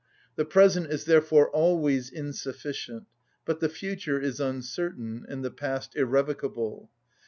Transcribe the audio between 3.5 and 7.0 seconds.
the future is uncertain, and the past irrevocable.